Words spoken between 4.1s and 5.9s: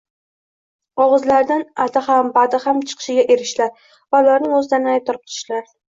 ularning o‘zlarini aybdor qilishdilar.